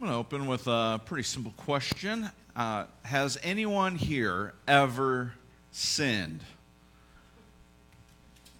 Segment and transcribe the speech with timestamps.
[0.00, 2.30] I'm going to open with a pretty simple question.
[2.56, 5.34] Uh, has anyone here ever
[5.72, 6.40] sinned?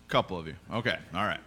[0.07, 0.55] A couple of you.
[0.71, 1.41] Okay, all right.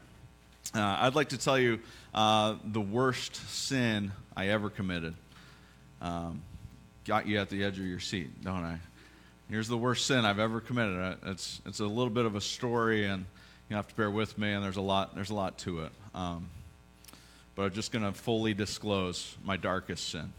[0.73, 1.80] Uh, I'd like to tell you
[2.12, 5.14] uh, the worst sin I ever committed.
[6.02, 6.41] Um,
[7.05, 8.80] got you at the edge of your seat, don't I?
[9.48, 10.98] Here's the worst sin I've ever committed.
[10.98, 13.25] Uh, It's, it's a little bit of a story, and
[13.70, 15.91] you have to bear with me, and there's a lot, there's a lot to it.
[16.16, 16.50] Um,
[17.55, 20.34] but I'm just going to fully disclose my darkest sin.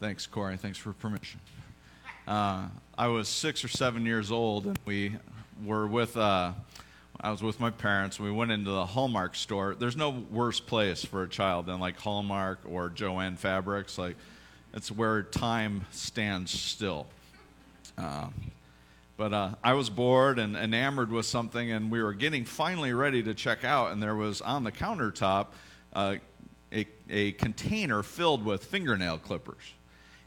[0.00, 0.56] Thanks, Corey.
[0.56, 1.40] Thanks for permission.
[2.26, 2.66] Uh,
[2.96, 5.16] I was six or seven years old, and we
[5.64, 6.16] were with.
[6.16, 6.52] Uh,
[7.20, 8.20] I was with my parents.
[8.20, 9.74] We went into the Hallmark store.
[9.74, 13.98] There's no worse place for a child than like Hallmark or Jo-Ann Fabrics.
[13.98, 14.14] Like,
[14.72, 17.08] it's where time stands still.
[17.96, 18.28] Uh,
[19.16, 23.20] but uh, I was bored and enamored with something, and we were getting finally ready
[23.24, 25.46] to check out, and there was on the countertop
[25.94, 26.20] a,
[27.10, 29.74] a container filled with fingernail clippers.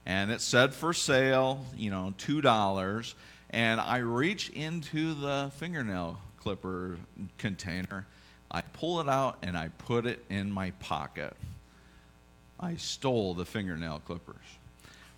[0.06, 3.14] And it said for sale, you know, $2.
[3.52, 6.98] And I reach into the fingernail clipper
[7.38, 8.08] container,
[8.50, 11.36] I pull it out, and I put it in my pocket.
[12.60, 14.36] I stole the fingernail clippers.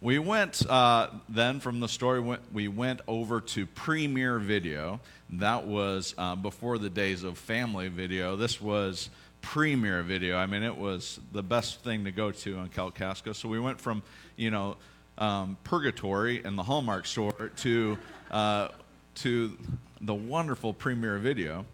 [0.02, 5.00] We went uh, then from the story, We went, we went over to Premiere Video.
[5.30, 8.36] That was uh, before the days of Family Video.
[8.36, 9.10] This was
[9.44, 10.38] Premiere Video.
[10.38, 13.36] I mean, it was the best thing to go to in Kalkaska.
[13.36, 14.02] So we went from,
[14.36, 14.78] you know,
[15.20, 17.98] um, Purgatory in the Hallmark store to
[18.32, 18.70] uh,
[19.16, 19.56] to
[20.02, 21.66] the wonderful Premiere Video.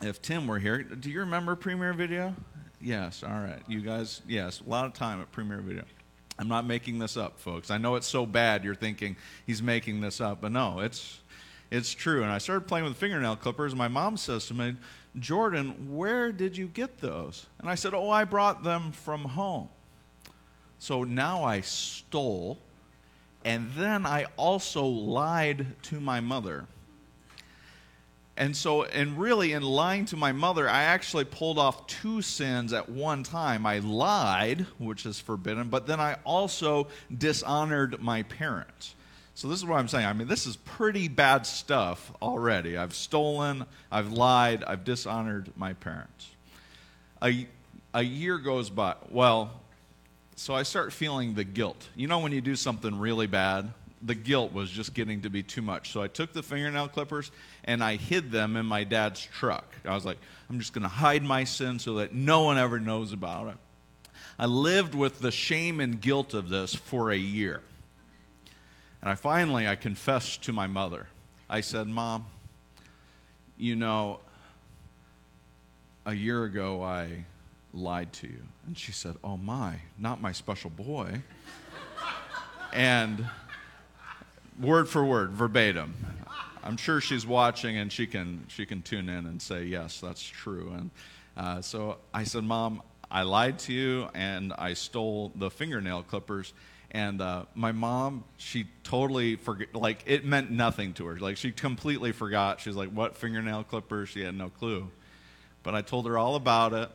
[0.00, 2.34] If Tim were here, do you remember Premiere Video?
[2.80, 3.22] Yes.
[3.22, 4.22] All right, you guys.
[4.26, 5.84] Yes, a lot of time at Premiere Video.
[6.38, 7.70] I'm not making this up, folks.
[7.70, 11.18] I know it's so bad you're thinking he's making this up, but no, it's
[11.70, 12.22] it's true.
[12.22, 13.72] And I started playing with fingernail clippers.
[13.72, 14.76] And my mom says to me,
[15.20, 17.46] Jordan, where did you get those?
[17.58, 19.68] And I said, Oh, I brought them from home.
[20.78, 22.58] So now I stole,
[23.44, 26.66] and then I also lied to my mother.
[28.36, 32.72] And so, and really, in lying to my mother, I actually pulled off two sins
[32.72, 33.66] at one time.
[33.66, 38.94] I lied, which is forbidden, but then I also dishonored my parents.
[39.38, 40.04] So, this is what I'm saying.
[40.04, 42.76] I mean, this is pretty bad stuff already.
[42.76, 46.28] I've stolen, I've lied, I've dishonored my parents.
[47.22, 47.46] A,
[47.94, 48.96] a year goes by.
[49.10, 49.52] Well,
[50.34, 51.86] so I start feeling the guilt.
[51.94, 53.72] You know, when you do something really bad,
[54.02, 55.92] the guilt was just getting to be too much.
[55.92, 57.30] So I took the fingernail clippers
[57.62, 59.72] and I hid them in my dad's truck.
[59.84, 60.18] I was like,
[60.50, 64.10] I'm just going to hide my sin so that no one ever knows about it.
[64.36, 67.62] I lived with the shame and guilt of this for a year.
[69.00, 71.06] And I finally I confessed to my mother.
[71.48, 72.26] I said, "Mom,
[73.56, 74.20] you know,
[76.04, 77.24] a year ago I
[77.72, 81.22] lied to you." And she said, "Oh my, not my special boy."
[82.72, 83.26] and
[84.60, 85.94] word for word, verbatim.
[86.62, 90.22] I'm sure she's watching and she can she can tune in and say yes, that's
[90.22, 90.72] true.
[90.76, 90.90] And
[91.36, 96.52] uh, so I said, Mom, I lied to you and I stole the fingernail clippers.
[96.90, 101.18] And uh, my mom, she totally forget, like it meant nothing to her.
[101.18, 102.60] Like she completely forgot.
[102.60, 104.88] She's like, "What fingernail clippers?" She had no clue.
[105.62, 106.90] But I told her all about it,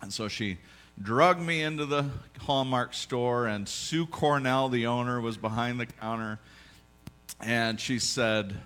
[0.00, 0.58] and so she
[1.02, 3.46] drugged me into the Hallmark store.
[3.48, 6.38] And Sue Cornell, the owner, was behind the counter
[7.40, 8.56] and she said,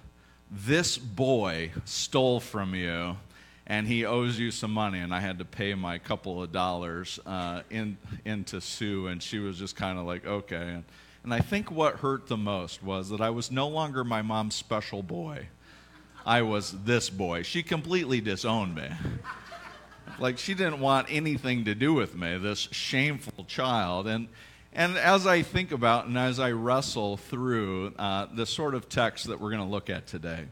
[0.50, 3.16] This boy stole from you
[3.68, 4.98] and he owes you some money.
[4.98, 9.38] And I had to pay my couple of dollars uh, in, into Sue, and she
[9.38, 10.56] was just kind of like, Okay.
[10.56, 10.84] And,
[11.24, 14.54] and I think what hurt the most was that I was no longer my mom's
[14.54, 15.48] special boy.
[16.24, 17.42] I was this boy.
[17.42, 18.88] She completely disowned me.
[20.18, 24.06] Like she didn't want anything to do with me, this shameful child.
[24.06, 24.28] And
[24.72, 29.26] and as I think about and as I wrestle through uh, the sort of text
[29.26, 30.46] that we're going to look at today,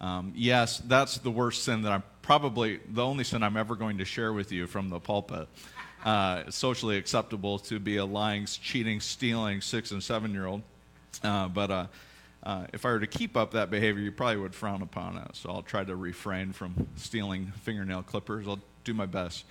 [0.00, 3.98] um, yes, that's the worst sin that I'm probably the only sin I'm ever going
[3.98, 5.46] to share with you from the pulpit.
[6.04, 10.62] Uh, socially acceptable to be a lying, cheating, stealing six and seven year old.
[11.22, 11.86] Uh, but uh,
[12.42, 15.36] uh, if I were to keep up that behavior, you probably would frown upon it.
[15.36, 18.48] So I'll try to refrain from stealing fingernail clippers.
[18.48, 19.44] I'll do my best.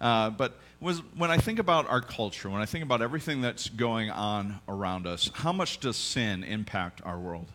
[0.00, 3.68] Uh, but was, when I think about our culture, when I think about everything that's
[3.68, 7.46] going on around us, how much does sin impact our world?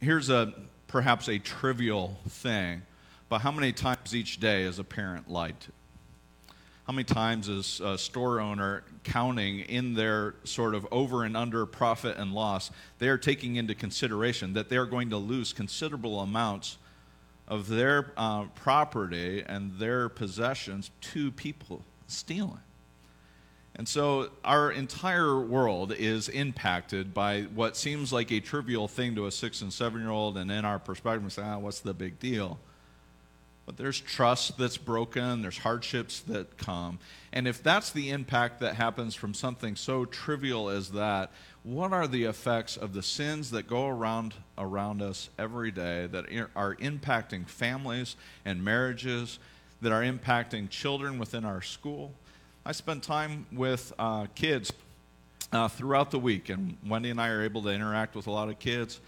[0.00, 0.52] Here's a
[0.88, 2.82] perhaps a trivial thing,
[3.28, 5.72] but how many times each day is a parent lied to?
[6.86, 11.66] How many times is a store owner counting in their sort of over and under
[11.66, 12.70] profit and loss?
[12.98, 16.78] They are taking into consideration that they are going to lose considerable amounts
[17.46, 22.60] of their uh, property and their possessions to people stealing.
[23.74, 29.26] And so our entire world is impacted by what seems like a trivial thing to
[29.26, 31.94] a six and seven year old, and in our perspective, we say, ah, what's the
[31.94, 32.58] big deal?
[33.68, 36.98] But there's trust that's broken, there's hardships that come.
[37.34, 41.30] And if that's the impact that happens from something so trivial as that,
[41.64, 46.24] what are the effects of the sins that go around around us every day that
[46.56, 48.16] are impacting families
[48.46, 49.38] and marriages,
[49.82, 52.14] that are impacting children within our school?
[52.64, 54.72] I spend time with uh, kids
[55.52, 58.48] uh, throughout the week, and Wendy and I are able to interact with a lot
[58.48, 58.98] of kids.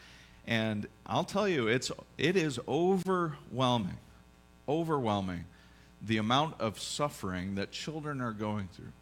[0.46, 3.96] And I'll tell you, it's, it is overwhelming
[4.70, 5.44] overwhelming
[6.00, 8.92] the amount of suffering that children are going through.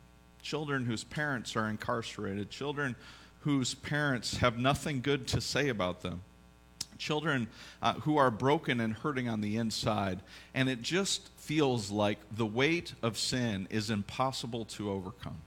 [0.43, 2.97] Children whose parents are incarcerated, children
[3.41, 6.23] whose parents have nothing good to say about them,
[6.97, 7.47] children
[7.83, 10.21] uh, who are broken and hurting on the inside.
[10.55, 15.43] And it just feels like the weight of sin is impossible to overcome.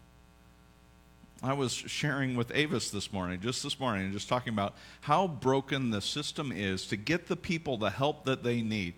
[1.44, 5.90] I was sharing with Avis this morning, just this morning, just talking about how broken
[5.90, 8.94] the system is to get the people the help that they need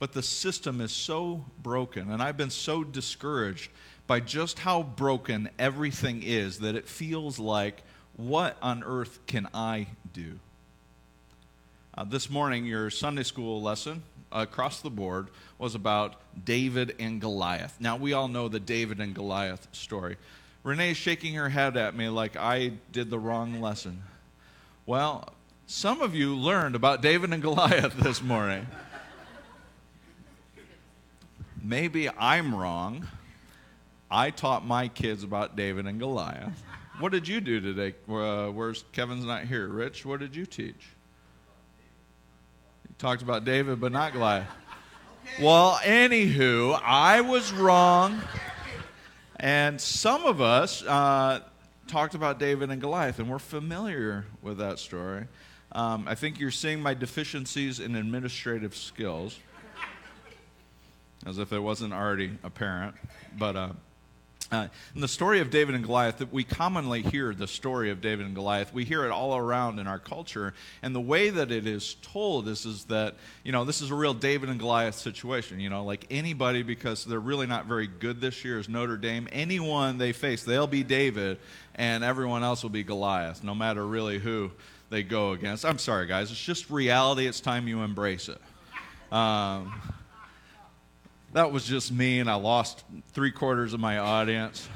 [0.00, 3.70] but the system is so broken, and I've been so discouraged
[4.06, 7.82] by just how broken everything is that it feels like,
[8.16, 10.40] what on earth can I do?
[11.96, 14.02] Uh, this morning, your Sunday school lesson
[14.32, 17.76] across the board was about David and Goliath.
[17.78, 20.16] Now, we all know the David and Goliath story.
[20.62, 24.02] Renee's shaking her head at me like I did the wrong lesson.
[24.86, 25.28] Well,
[25.66, 28.66] some of you learned about David and Goliath this morning
[31.62, 33.06] maybe I'm wrong.
[34.10, 36.62] I taught my kids about David and Goliath.
[36.98, 37.94] What did you do today?
[38.08, 39.68] Uh, where's Kevin's not here?
[39.68, 40.88] Rich, what did you teach?
[42.88, 44.48] You talked about David, but not Goliath.
[45.40, 48.20] Well, anywho, I was wrong.
[49.36, 51.40] And some of us uh,
[51.86, 55.26] talked about David and Goliath, and we're familiar with that story.
[55.72, 59.38] Um, I think you're seeing my deficiencies in administrative skills
[61.26, 62.94] as if it wasn't already apparent.
[63.38, 63.68] But uh,
[64.52, 68.26] uh, in the story of David and Goliath, we commonly hear the story of David
[68.26, 68.74] and Goliath.
[68.74, 72.48] We hear it all around in our culture, and the way that it is told
[72.48, 73.14] is, is that
[73.44, 75.60] you know this is a real David and Goliath situation.
[75.60, 79.28] You know, like anybody, because they're really not very good this year, is Notre Dame.
[79.30, 81.38] Anyone they face, they'll be David,
[81.76, 84.50] and everyone else will be Goliath, no matter really who
[84.88, 85.64] they go against.
[85.64, 86.32] I'm sorry, guys.
[86.32, 87.28] It's just reality.
[87.28, 88.40] It's time you embrace it.
[89.12, 89.72] Um,
[91.32, 94.68] that was just me, and I lost three quarters of my audience.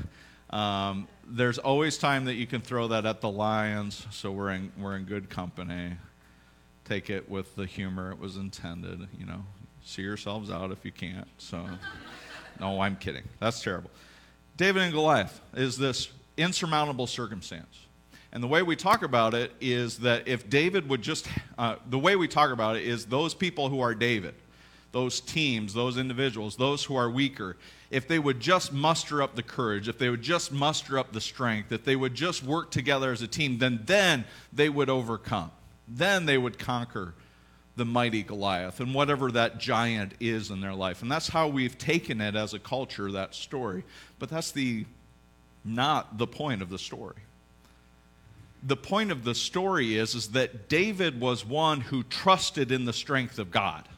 [0.50, 4.72] Um, there's always time that you can throw that at the Lions, so we're in,
[4.78, 5.94] we're in good company.
[6.84, 9.08] Take it with the humor it was intended.
[9.18, 9.44] You know,
[9.82, 11.26] see yourselves out if you can't.
[11.38, 11.66] So,
[12.60, 13.24] no, I'm kidding.
[13.40, 13.90] That's terrible.
[14.56, 17.80] David and Goliath is this insurmountable circumstance.
[18.32, 21.98] And the way we talk about it is that if David would just, uh, the
[21.98, 24.34] way we talk about it is those people who are David
[24.94, 27.56] those teams, those individuals, those who are weaker,
[27.90, 31.20] if they would just muster up the courage, if they would just muster up the
[31.20, 35.50] strength, if they would just work together as a team, then then they would overcome.
[35.88, 37.12] Then they would conquer
[37.76, 41.02] the mighty Goliath and whatever that giant is in their life.
[41.02, 43.82] And that's how we've taken it as a culture, that story.
[44.20, 44.86] But that's the
[45.64, 47.16] not the point of the story.
[48.62, 52.92] The point of the story is, is that David was one who trusted in the
[52.92, 53.88] strength of God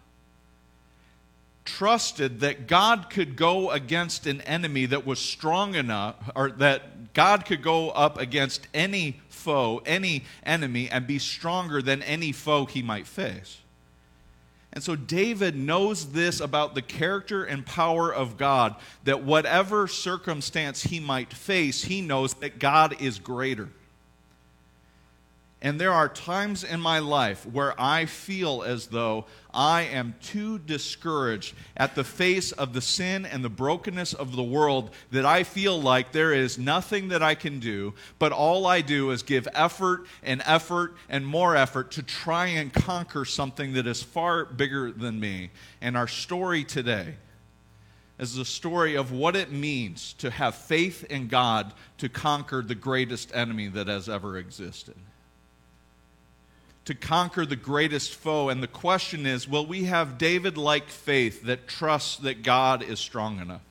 [1.67, 7.45] trusted that God could go against an enemy that was strong enough, or that God
[7.45, 12.83] could go up against any foe, any enemy, and be stronger than any foe he
[12.83, 13.59] might face.
[14.73, 20.83] And so David knows this about the character and power of God that whatever circumstance
[20.83, 23.71] he might face, he knows that God is greater.
[25.67, 30.61] And there are times in my life where I feel as though I am too
[30.61, 35.43] discouraged at the face of the sin and the brokenness of the world that I
[35.43, 39.49] feel like there is nothing that I can do, but all I do is give
[39.55, 44.93] effort and effort and more effort to try and conquer something that is far bigger
[44.93, 45.51] than me.
[45.81, 47.17] And our story today
[48.21, 52.77] is the story of what it means to have faith in God to conquer the
[52.77, 54.95] greatest enemy that has ever existed
[56.87, 58.49] to conquer the greatest foe.
[58.49, 62.99] And the question is will we have David like faith that trusts that God is
[62.99, 63.63] strong enough?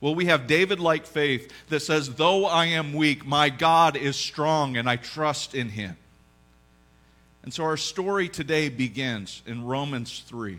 [0.00, 4.16] Will we have David like faith that says, Though I am weak, my God is
[4.16, 5.96] strong and I trust in him?
[7.44, 10.58] And so our story today begins in Romans 3.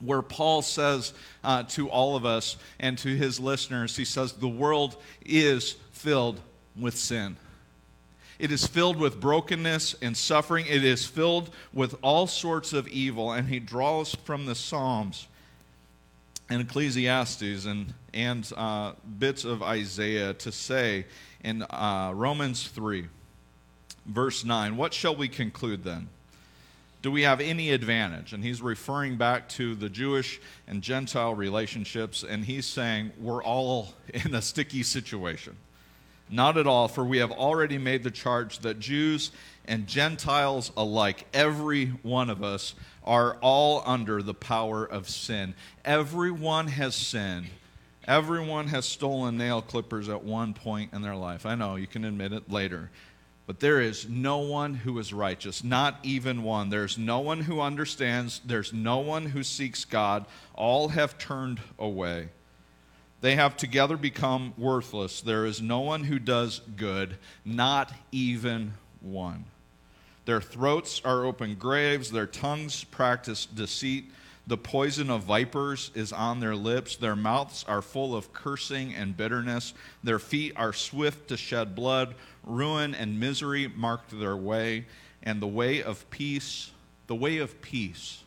[0.00, 4.46] where Paul says uh, to all of us and to his listeners, he says, The
[4.46, 6.38] world is filled
[6.78, 7.38] with sin.
[8.38, 10.66] It is filled with brokenness and suffering.
[10.66, 13.32] It is filled with all sorts of evil.
[13.32, 15.26] And he draws from the Psalms
[16.48, 21.06] and Ecclesiastes and, and uh, bits of Isaiah to say
[21.42, 23.06] in uh, Romans 3,
[24.06, 26.08] verse 9, What shall we conclude then?
[27.02, 28.32] Do we have any advantage?
[28.32, 33.94] And he's referring back to the Jewish and Gentile relationships, and he's saying we're all
[34.14, 35.56] in a sticky situation.
[36.28, 39.30] Not at all, for we have already made the charge that Jews
[39.64, 45.54] and Gentiles alike, every one of us, are all under the power of sin.
[45.84, 47.46] Everyone has sinned.
[48.06, 51.46] Everyone has stolen nail clippers at one point in their life.
[51.46, 52.90] I know, you can admit it later.
[53.46, 56.68] But there is no one who is righteous, not even one.
[56.68, 58.40] There's no one who understands.
[58.44, 60.26] There's no one who seeks God.
[60.54, 62.28] All have turned away.
[63.20, 65.20] They have together become worthless.
[65.20, 69.46] There is no one who does good, not even one.
[70.26, 74.10] Their throats are open graves, their tongues practice deceit.
[74.48, 76.96] The poison of vipers is on their lips.
[76.96, 79.74] Their mouths are full of cursing and bitterness.
[80.04, 82.14] Their feet are swift to shed blood.
[82.44, 84.86] Ruin and misery marked their way.
[85.22, 86.70] And the way of peace,
[87.08, 88.22] the way of peace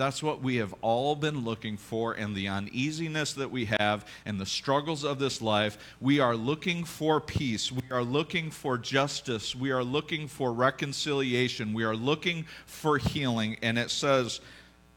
[0.00, 4.40] that's what we have all been looking for, and the uneasiness that we have, and
[4.40, 5.76] the struggles of this life.
[6.00, 7.70] We are looking for peace.
[7.70, 9.54] We are looking for justice.
[9.54, 11.74] We are looking for reconciliation.
[11.74, 13.58] We are looking for healing.
[13.60, 14.40] And it says,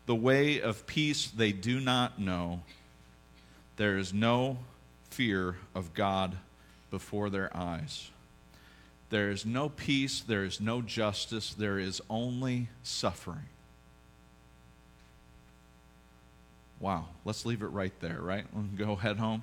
[0.05, 2.61] The way of peace they do not know.
[3.75, 4.57] There is no
[5.09, 6.37] fear of God
[6.91, 8.09] before their eyes.
[9.09, 10.21] There is no peace.
[10.21, 11.53] There is no justice.
[11.53, 13.49] There is only suffering.
[16.83, 18.43] Wow, let's leave it right there, right?
[18.53, 19.41] Let go head home.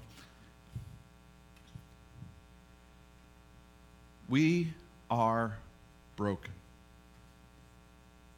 [4.28, 4.74] We
[5.10, 5.56] are
[6.16, 6.52] broken.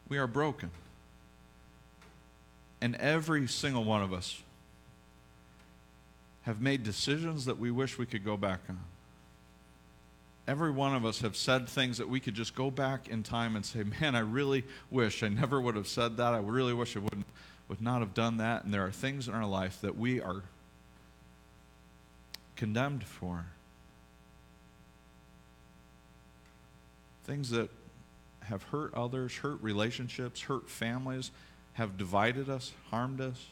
[0.08, 0.70] We are broken.
[2.80, 4.40] And every single one of us
[6.42, 8.78] have made decisions that we wish we could go back on.
[10.46, 13.56] Every one of us have said things that we could just go back in time
[13.56, 16.34] and say, man, I really wish I never would have said that.
[16.34, 17.26] I really wish I wouldn't
[17.72, 18.64] would not have done that.
[18.64, 20.42] And there are things in our life that we are
[22.54, 23.46] condemned for.
[27.24, 27.70] Things that
[28.42, 31.30] have hurt others, hurt relationships, hurt families,
[31.72, 33.46] have divided us, harmed us.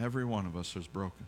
[0.00, 1.26] Every one of us is broken.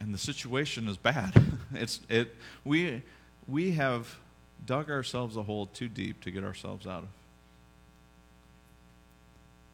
[0.00, 1.40] And the situation is bad.
[1.74, 2.34] it's it
[2.64, 3.02] we
[3.46, 4.16] we have
[4.66, 7.08] dug ourselves a hole too deep to get ourselves out of.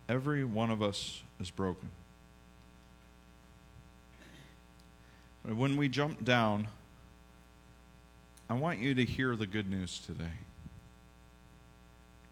[0.08, 1.90] Every one of us is broken.
[5.42, 6.68] When we jump down,
[8.50, 10.32] I want you to hear the good news today.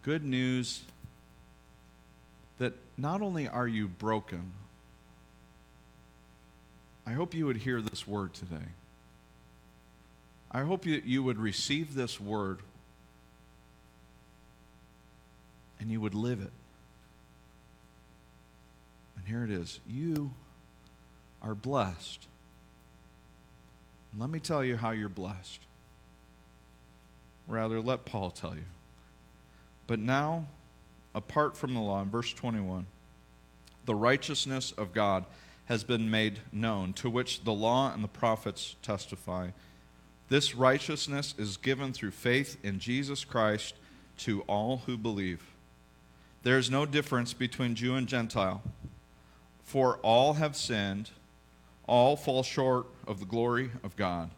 [0.02, 0.82] Good news
[2.58, 4.52] that not only are you broken,
[7.06, 8.68] I hope you would hear this word today.
[10.50, 12.60] I hope you, you would receive this word
[15.78, 16.52] and you would live it.
[19.16, 20.32] And here it is you
[21.42, 22.26] are blessed.
[24.18, 25.60] let me tell you how you're blessed.
[27.46, 28.64] Rather, let Paul tell you.
[29.86, 30.46] But now,
[31.14, 32.86] apart from the law, in verse 21,
[33.84, 35.24] the righteousness of God
[35.66, 39.50] has been made known, to which the law and the prophets testify.
[40.28, 43.74] This righteousness is given through faith in Jesus Christ
[44.18, 45.44] to all who believe.
[46.42, 48.62] There is no difference between Jew and Gentile,
[49.64, 51.10] for all have sinned,
[51.86, 54.30] all fall short of the glory of God,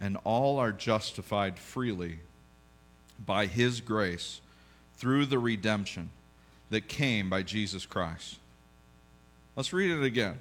[0.00, 2.20] and all are justified freely
[3.24, 4.40] by His grace
[4.96, 6.10] through the redemption
[6.70, 8.38] that came by Jesus Christ.
[9.54, 10.38] Let's read it again.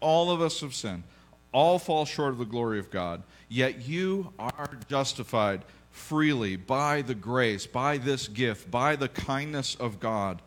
[0.00, 1.02] All of us have sinned
[1.52, 7.14] all fall short of the glory of God, yet you are justified freely by the
[7.14, 10.42] grace, by this gift, by the kindness of God,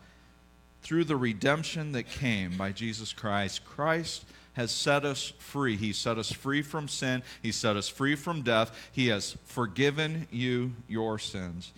[0.82, 3.64] through the redemption that came by Jesus Christ.
[3.64, 5.76] Christ has set us free.
[5.76, 8.90] He set us free from sin, He set us free from death.
[8.92, 11.72] He has forgiven you your sins.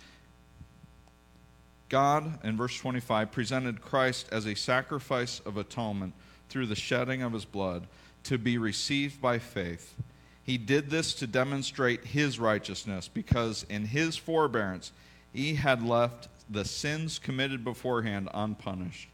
[1.87, 6.13] God, in verse 25, presented Christ as a sacrifice of atonement
[6.49, 7.87] through the shedding of his blood
[8.25, 9.95] to be received by faith.
[10.43, 14.91] He did this to demonstrate his righteousness, because in his forbearance
[15.33, 19.09] he had left the sins committed beforehand unpunished.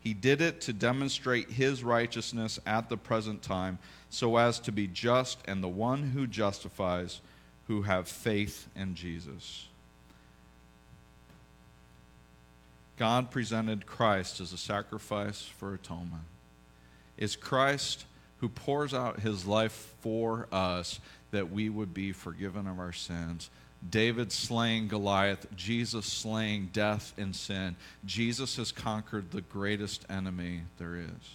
[0.00, 3.78] He did it to demonstrate his righteousness at the present time,
[4.10, 7.20] so as to be just and the one who justifies
[7.66, 9.66] who have faith in Jesus.
[12.96, 16.22] God presented Christ as a sacrifice for atonement.
[17.18, 18.04] Is Christ
[18.38, 21.00] who pours out his life for us
[21.30, 23.50] that we would be forgiven of our sins.
[23.88, 27.76] David slaying Goliath, Jesus slaying death and sin.
[28.04, 31.30] Jesus has conquered the greatest enemy there is.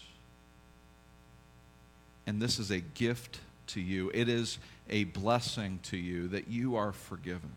[2.28, 4.58] And this is a gift to you, it is
[4.90, 7.52] a blessing to you that you are forgiven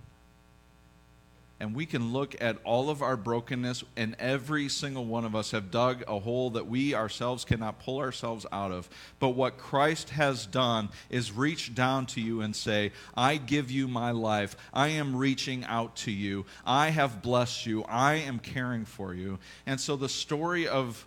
[1.64, 5.52] and we can look at all of our brokenness, and every single one of us
[5.52, 8.86] have dug a hole that we ourselves cannot pull ourselves out of.
[9.18, 13.88] But what Christ has done is reach down to you and say, I give you
[13.88, 14.56] my life.
[14.74, 16.44] I am reaching out to you.
[16.66, 17.82] I have blessed you.
[17.84, 19.38] I am caring for you.
[19.64, 21.06] And so the story of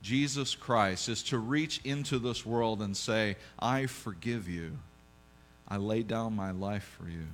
[0.00, 4.78] Jesus Christ is to reach into this world and say, I forgive you.
[5.68, 7.26] I lay down my life for you.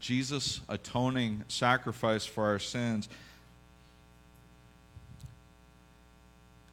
[0.00, 3.08] Jesus' atoning sacrifice for our sins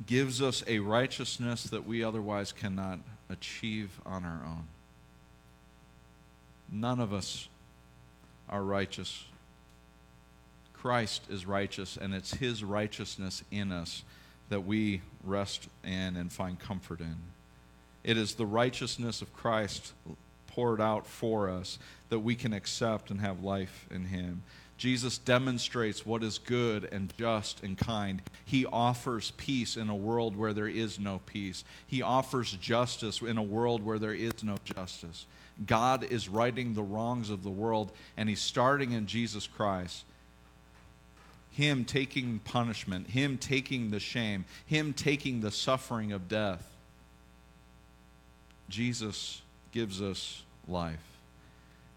[0.06, 4.68] gives us a righteousness that we otherwise cannot achieve on our own.
[6.72, 7.48] None of us
[8.50, 9.26] are righteous.
[10.74, 14.04] Christ is righteous, and it's His righteousness in us
[14.50, 17.16] that we rest in and find comfort in.
[18.04, 19.94] It is the righteousness of Christ
[20.56, 21.78] poured out for us
[22.10, 24.42] that we can accept and have life in Him.
[24.78, 28.22] Jesus demonstrates what is good and just and kind.
[28.44, 31.64] He offers peace in a world where there is no peace.
[31.88, 35.26] He offers justice in a world where there is no justice.
[35.66, 40.04] God is righting the wrongs of the world, and He's starting in Jesus Christ.
[41.52, 46.70] Him taking punishment, Him taking the shame, Him taking the suffering of death.
[48.68, 49.42] Jesus
[49.76, 51.20] gives us life.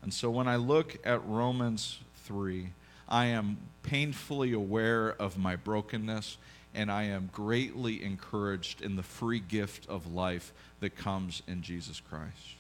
[0.03, 2.71] And so when I look at Romans 3,
[3.09, 6.39] I am painfully aware of my brokenness,
[6.75, 12.01] and I am greatly encouraged in the free gift of life that comes in Jesus
[12.01, 12.57] Christ.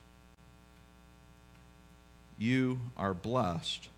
[2.38, 3.88] You are blessed.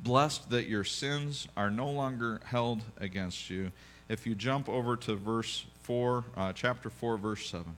[0.00, 3.70] Blessed that your sins are no longer held against you.
[4.08, 7.76] If you jump over to verse 4, uh, chapter 4, verse 7.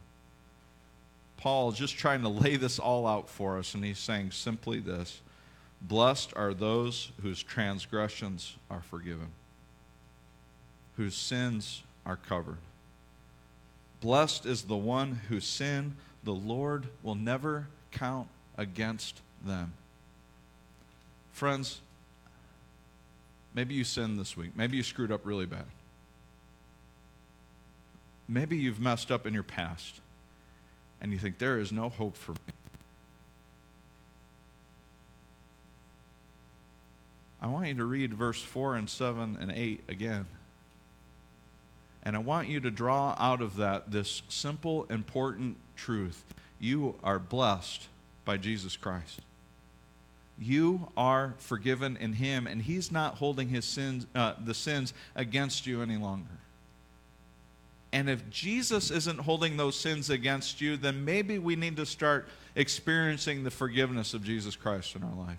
[1.38, 4.80] Paul is just trying to lay this all out for us, and he's saying simply
[4.80, 5.22] this
[5.80, 9.28] Blessed are those whose transgressions are forgiven,
[10.96, 12.58] whose sins are covered.
[14.00, 19.72] Blessed is the one whose sin the Lord will never count against them.
[21.32, 21.80] Friends,
[23.54, 24.56] maybe you sinned this week.
[24.56, 25.66] Maybe you screwed up really bad.
[28.28, 30.00] Maybe you've messed up in your past
[31.00, 32.38] and you think, there is no hope for me.
[37.40, 40.26] I want you to read verse 4 and 7 and 8 again.
[42.02, 46.24] And I want you to draw out of that this simple, important truth.
[46.58, 47.86] You are blessed
[48.24, 49.20] by Jesus Christ.
[50.38, 55.66] You are forgiven in Him, and He's not holding His sins, uh, the sins against
[55.66, 56.30] you any longer.
[57.92, 62.28] And if Jesus isn't holding those sins against you, then maybe we need to start
[62.54, 65.38] experiencing the forgiveness of Jesus Christ in our life.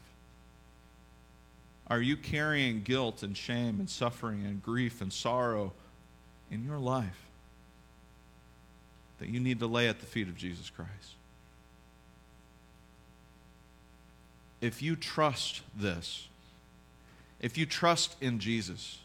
[1.88, 5.74] Are you carrying guilt and shame and suffering and grief and sorrow
[6.52, 7.26] in your life
[9.20, 11.16] that you need to lay at the feet of Jesus Christ?
[14.62, 16.28] If you trust this,
[17.40, 19.00] if you trust in Jesus,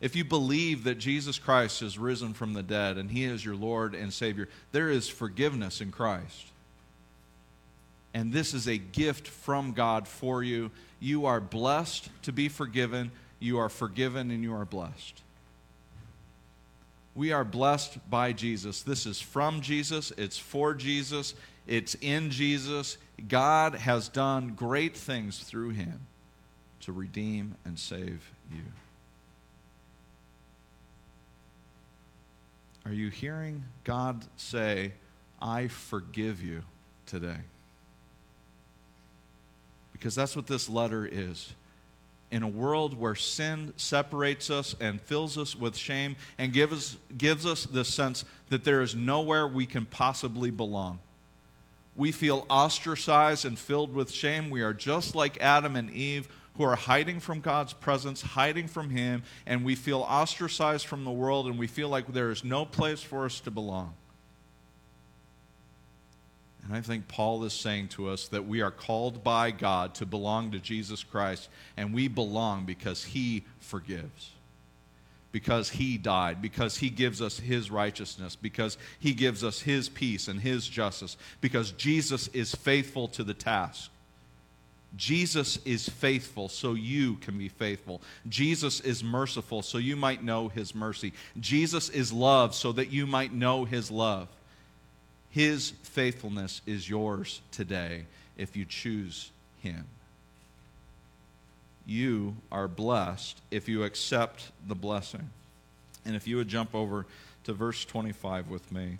[0.00, 3.56] if you believe that Jesus Christ is risen from the dead and he is your
[3.56, 6.46] Lord and Savior, there is forgiveness in Christ.
[8.14, 10.70] And this is a gift from God for you.
[11.00, 13.10] You are blessed to be forgiven.
[13.40, 15.22] You are forgiven and you are blessed.
[17.14, 18.82] We are blessed by Jesus.
[18.82, 21.34] This is from Jesus, it's for Jesus,
[21.66, 22.96] it's in Jesus.
[23.26, 26.06] God has done great things through him
[26.82, 28.62] to redeem and save you.
[32.88, 34.92] Are you hearing God say,
[35.42, 36.62] I forgive you
[37.04, 37.36] today?
[39.92, 41.52] Because that's what this letter is.
[42.30, 47.44] In a world where sin separates us and fills us with shame and gives, gives
[47.44, 50.98] us the sense that there is nowhere we can possibly belong,
[51.94, 56.26] we feel ostracized and filled with shame, we are just like Adam and Eve
[56.58, 61.10] who are hiding from God's presence, hiding from Him, and we feel ostracized from the
[61.10, 63.94] world and we feel like there is no place for us to belong.
[66.64, 70.06] And I think Paul is saying to us that we are called by God to
[70.06, 74.32] belong to Jesus Christ, and we belong because He forgives.
[75.30, 80.26] Because he died, because he gives us his righteousness, because he gives us his peace
[80.26, 83.90] and his justice, because Jesus is faithful to the task.
[84.96, 88.00] Jesus is faithful so you can be faithful.
[88.28, 91.12] Jesus is merciful so you might know his mercy.
[91.38, 94.28] Jesus is love so that you might know his love.
[95.30, 99.30] His faithfulness is yours today if you choose
[99.62, 99.84] Him.
[101.86, 105.30] You are blessed if you accept the blessing.
[106.04, 107.06] And if you would jump over
[107.44, 108.98] to verse 25 with me.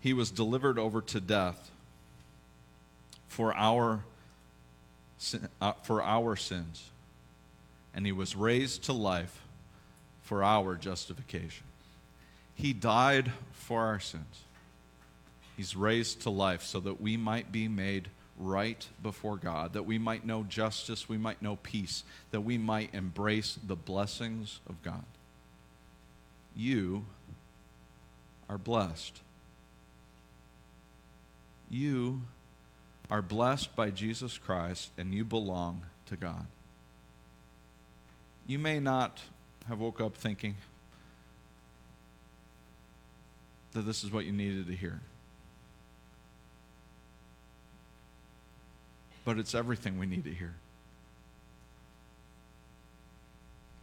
[0.00, 1.70] He was delivered over to death
[3.26, 4.04] for our,
[5.60, 6.90] uh, for our sins,
[7.94, 9.42] and he was raised to life
[10.22, 11.64] for our justification.
[12.54, 14.44] He died for our sins.
[15.56, 18.08] He's raised to life so that we might be made
[18.38, 22.94] right before God, that we might know justice, we might know peace, that we might
[22.94, 25.04] embrace the blessings of God.
[26.54, 27.04] You
[28.48, 29.20] are blessed.
[31.70, 32.22] You
[33.10, 36.46] are blessed by Jesus Christ and you belong to God.
[38.46, 39.20] You may not
[39.68, 40.56] have woke up thinking,
[43.72, 45.00] that this is what you needed to hear.
[49.24, 50.54] But it's everything we need to hear.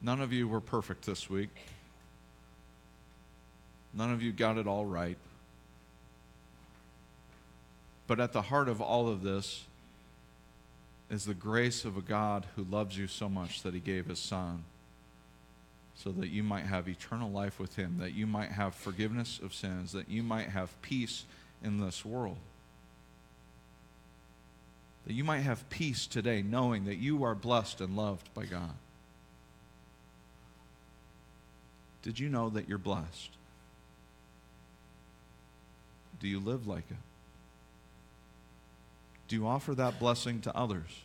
[0.01, 1.55] None of you were perfect this week.
[3.93, 5.17] None of you got it all right.
[8.07, 9.63] But at the heart of all of this
[11.09, 14.19] is the grace of a God who loves you so much that he gave his
[14.19, 14.63] son
[15.95, 19.53] so that you might have eternal life with Him, that you might have forgiveness of
[19.53, 21.23] sins, that you might have peace
[21.63, 22.37] in this world.
[25.07, 28.73] That you might have peace today, knowing that you are blessed and loved by God.
[32.01, 33.29] Did you know that you're blessed?
[36.19, 36.97] Do you live like it?
[39.27, 41.03] Do you offer that blessing to others?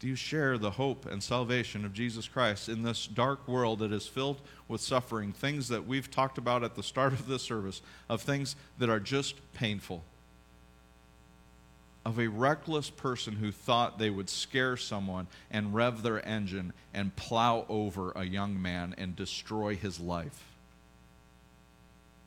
[0.00, 3.92] Do you share the hope and salvation of Jesus Christ in this dark world that
[3.92, 5.32] is filled with suffering?
[5.32, 9.00] Things that we've talked about at the start of this service, of things that are
[9.00, 10.02] just painful.
[12.04, 17.16] Of a reckless person who thought they would scare someone and rev their engine and
[17.16, 20.44] plow over a young man and destroy his life.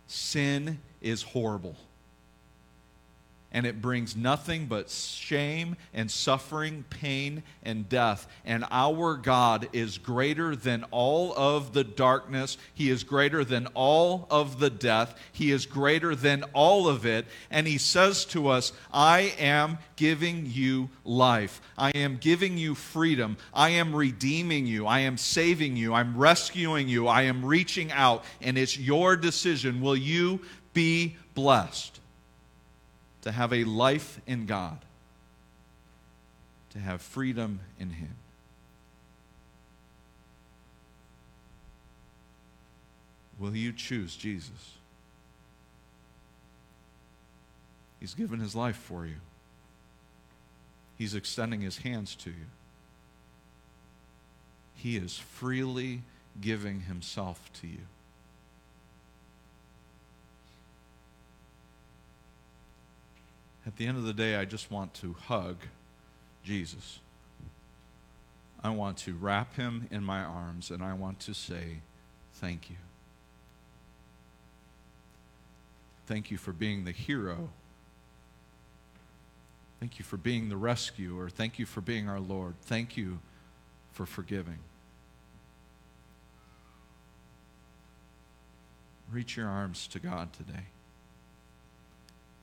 [0.07, 1.75] Sin is horrible
[3.51, 8.27] and it brings nothing but shame and suffering, pain and death.
[8.45, 12.57] And our God is greater than all of the darkness.
[12.73, 15.15] He is greater than all of the death.
[15.31, 17.25] He is greater than all of it.
[17.49, 21.61] And He says to us, I am giving you life.
[21.77, 23.37] I am giving you freedom.
[23.53, 24.85] I am redeeming you.
[24.85, 25.93] I am saving you.
[25.93, 27.07] I'm rescuing you.
[27.07, 28.25] I am reaching out.
[28.41, 29.79] And it's your decision.
[29.79, 30.41] Will you
[30.73, 32.01] be blessed?
[33.27, 34.77] To have a life in God,
[36.69, 38.15] to have freedom in Him.
[43.37, 44.75] Will you choose Jesus?
[47.99, 49.17] He's given his life for you.
[50.97, 52.45] He's extending his hands to you.
[54.73, 56.03] He is freely
[56.39, 57.87] giving himself to you.
[63.67, 65.57] At the end of the day, I just want to hug
[66.41, 66.99] Jesus.
[68.63, 71.81] I want to wrap him in my arms and I want to say,
[72.35, 72.77] Thank you.
[76.05, 77.49] Thank you for being the hero.
[79.79, 81.29] Thank you for being the rescuer.
[81.29, 82.55] Thank you for being our Lord.
[82.61, 83.19] Thank you
[83.91, 84.59] for forgiving.
[89.11, 90.67] Reach your arms to God today.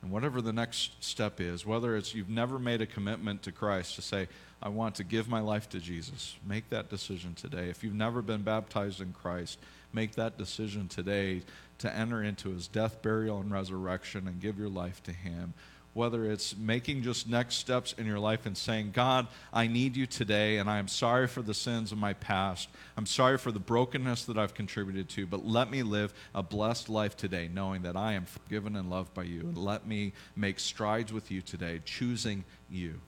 [0.04, 3.94] And whatever the next step is, whether it's you've never made a commitment to Christ
[3.94, 4.28] to say,
[4.62, 7.70] I want to give my life to Jesus, make that decision today.
[7.70, 9.58] If you've never been baptized in Christ,
[9.94, 11.40] make that decision today
[11.78, 15.54] to enter into his death, burial, and resurrection and give your life to him.
[15.94, 20.06] Whether it's making just next steps in your life and saying, God, I need you
[20.06, 22.68] today, and I am sorry for the sins of my past.
[22.96, 26.88] I'm sorry for the brokenness that I've contributed to, but let me live a blessed
[26.88, 29.40] life today, knowing that I am forgiven and loved by you.
[29.40, 33.00] And let me make strides with you today, choosing you.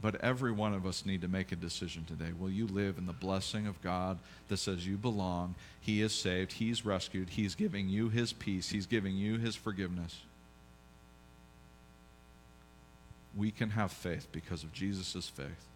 [0.00, 2.32] But every one of us need to make a decision today.
[2.38, 5.54] Will you live in the blessing of God that says you belong?
[5.80, 6.52] He is saved.
[6.52, 7.30] He's rescued.
[7.30, 8.68] He's giving you his peace.
[8.68, 10.20] He's giving you his forgiveness.
[13.34, 15.66] We can have faith because of Jesus' faith.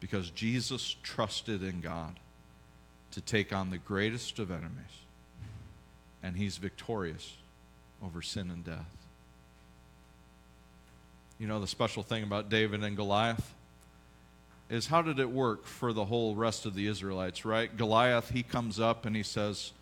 [0.00, 2.18] Because Jesus trusted in God
[3.12, 4.70] to take on the greatest of enemies.
[6.22, 7.34] And he's victorious
[8.02, 9.03] over sin and death.
[11.38, 13.54] You know, the special thing about David and Goliath
[14.70, 17.74] is how did it work for the whole rest of the Israelites, right?
[17.76, 19.72] Goliath, he comes up and he says,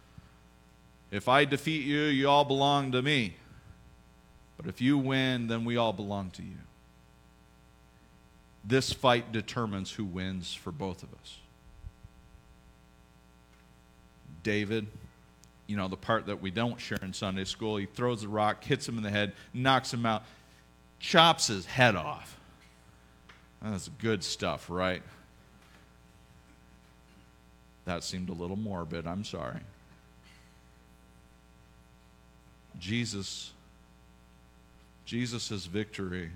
[1.11, 3.37] If I defeat you, you all belong to me.
[4.57, 6.59] But if you win, then we all belong to you.
[8.65, 11.39] This fight determines who wins for both of us.
[14.43, 14.87] David,
[15.67, 18.63] you know, the part that we don't share in Sunday school, he throws the rock,
[18.65, 20.25] hits him in the head, knocks him out
[21.03, 22.39] chops his head off.
[23.61, 25.03] That's good stuff, right?
[27.85, 29.07] That seemed a little morbid.
[29.07, 29.59] I'm sorry.
[32.79, 33.53] Jesus,
[35.05, 36.31] Jesus' victory,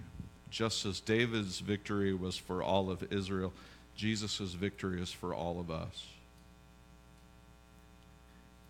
[0.51, 3.53] just as David's victory was for all of Israel,
[3.97, 6.07] Jesus' victory is for all of us.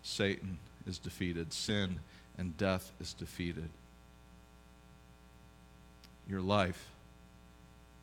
[0.03, 1.99] Satan is defeated, sin
[2.37, 3.69] and death is defeated
[6.29, 6.89] your life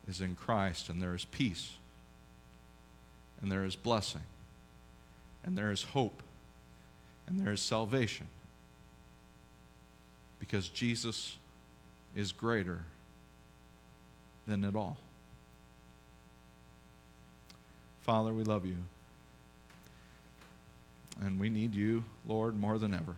[0.07, 1.73] is in Christ, and there is peace,
[3.41, 4.21] and there is blessing,
[5.43, 6.21] and there is hope,
[7.27, 8.27] and there is salvation.
[10.39, 11.37] Because Jesus
[12.15, 12.83] is greater
[14.47, 14.97] than it all.
[18.01, 18.77] Father, we love you.
[21.21, 23.15] And we need you, Lord, more than ever.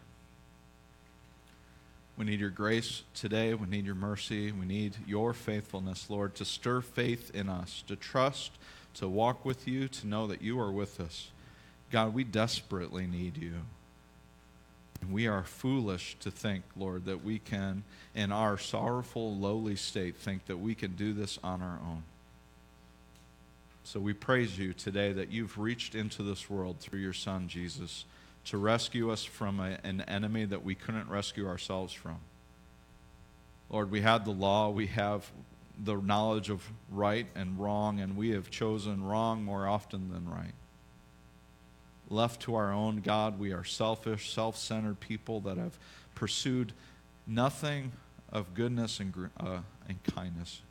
[2.17, 3.53] We need your grace today.
[3.53, 4.51] We need your mercy.
[4.51, 8.51] We need your faithfulness, Lord, to stir faith in us, to trust,
[8.95, 11.29] to walk with you, to know that you are with us.
[11.91, 13.53] God, we desperately need you.
[15.11, 17.83] We are foolish to think, Lord, that we can,
[18.15, 22.01] in our sorrowful, lowly state, think that we can do this on our own.
[23.83, 28.05] So we praise you today that you've reached into this world through your Son, Jesus
[28.47, 32.19] to rescue us from a, an enemy that we couldn't rescue ourselves from.
[33.69, 35.29] Lord, we had the law, we have
[35.83, 40.53] the knowledge of right and wrong, and we have chosen wrong more often than right.
[42.09, 45.77] Left to our own God, we are selfish, self centered people that have
[46.15, 46.71] pursued
[47.27, 47.91] nothing
[48.31, 50.61] of goodness and, uh, and kindness,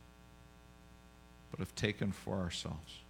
[1.51, 3.01] but have taken for ourselves.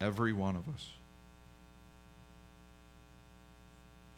[0.00, 0.90] Every one of us.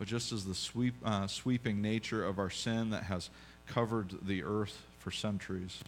[0.00, 3.28] But just as the sweep, uh, sweeping nature of our sin that has
[3.66, 5.84] covered the earth for centuries.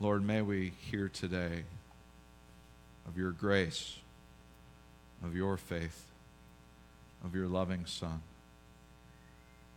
[0.00, 1.64] Lord, may we hear today
[3.06, 3.98] of your grace,
[5.22, 6.06] of your faith,
[7.22, 8.22] of your loving Son.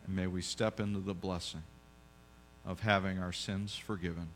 [0.07, 1.63] And may we step into the blessing
[2.65, 4.29] of having our sins forgiven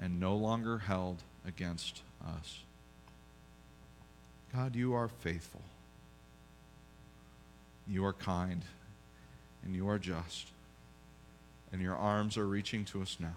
[0.00, 2.58] and no longer held against us.
[4.54, 5.62] God, you are faithful.
[7.86, 8.62] You are kind.
[9.64, 10.48] And you are just.
[11.72, 13.36] And your arms are reaching to us now.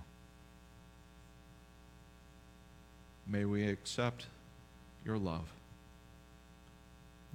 [3.28, 4.28] May we accept
[5.06, 5.52] your love.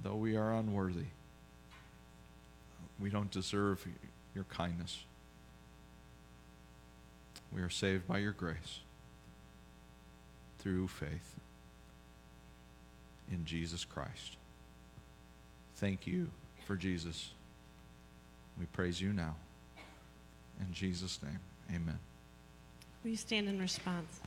[0.03, 1.07] Though we are unworthy,
[2.99, 3.85] we don't deserve
[4.35, 5.03] your kindness.
[7.53, 8.81] We are saved by your grace
[10.59, 11.35] through faith
[13.31, 14.37] in Jesus Christ.
[15.75, 16.29] Thank you
[16.65, 17.31] for Jesus.
[18.59, 19.35] We praise you now.
[20.59, 21.99] In Jesus' name, amen.
[23.03, 24.21] Will you stand in response?